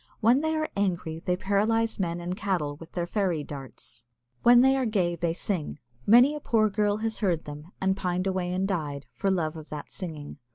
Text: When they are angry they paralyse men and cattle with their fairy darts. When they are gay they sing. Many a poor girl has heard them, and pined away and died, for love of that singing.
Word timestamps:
When 0.19 0.41
they 0.41 0.55
are 0.55 0.67
angry 0.75 1.19
they 1.19 1.37
paralyse 1.37 1.99
men 1.99 2.19
and 2.19 2.35
cattle 2.35 2.75
with 2.77 2.93
their 2.93 3.05
fairy 3.05 3.43
darts. 3.43 4.07
When 4.41 4.61
they 4.61 4.75
are 4.75 4.87
gay 4.87 5.15
they 5.15 5.33
sing. 5.35 5.77
Many 6.07 6.33
a 6.33 6.39
poor 6.39 6.71
girl 6.71 6.97
has 7.05 7.19
heard 7.19 7.45
them, 7.45 7.71
and 7.79 7.95
pined 7.95 8.25
away 8.25 8.51
and 8.51 8.67
died, 8.67 9.05
for 9.13 9.29
love 9.29 9.55
of 9.57 9.69
that 9.69 9.91
singing. 9.91 10.39